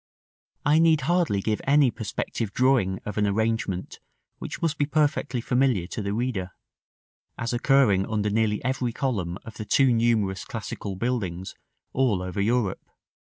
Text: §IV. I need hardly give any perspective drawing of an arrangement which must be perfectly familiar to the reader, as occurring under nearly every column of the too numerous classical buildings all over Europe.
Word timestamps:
§IV. 0.61 0.61
I 0.65 0.79
need 0.79 1.01
hardly 1.01 1.41
give 1.41 1.61
any 1.63 1.91
perspective 1.91 2.51
drawing 2.53 2.97
of 3.05 3.19
an 3.19 3.27
arrangement 3.27 3.99
which 4.39 4.59
must 4.59 4.79
be 4.79 4.87
perfectly 4.87 5.41
familiar 5.41 5.85
to 5.85 6.01
the 6.01 6.11
reader, 6.11 6.53
as 7.37 7.53
occurring 7.53 8.07
under 8.07 8.31
nearly 8.31 8.63
every 8.65 8.93
column 8.93 9.37
of 9.45 9.57
the 9.57 9.65
too 9.65 9.93
numerous 9.93 10.43
classical 10.43 10.95
buildings 10.95 11.53
all 11.93 12.23
over 12.23 12.41
Europe. 12.41 12.89